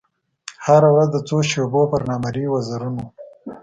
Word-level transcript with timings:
هره 0.65 0.89
ورځ 0.93 1.09
د 1.13 1.17
څو 1.27 1.37
شېبو 1.49 1.81
پر 1.91 2.01
نامریي 2.09 2.47
وزرونو 2.51 3.05